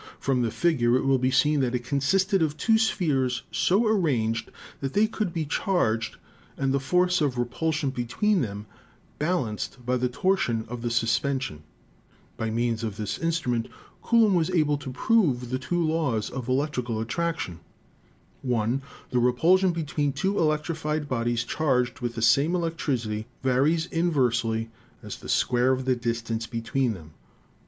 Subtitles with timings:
[0.19, 4.49] From the figure it will be seen that it consisted of two spheres so arranged
[4.79, 6.15] that they could be charged
[6.57, 8.65] and the force of repulsion be tween them
[9.19, 11.61] balanced by the torsion of the suspension.
[12.35, 13.67] By means of this instrument
[14.01, 17.59] Coulomb was able to prove the two laws of electrical attraction:
[18.41, 18.81] 1.
[19.11, 24.71] The repulsion between two electrified bodies charged with the same electricity varies inversely
[25.03, 27.11] as the square of the distance between them.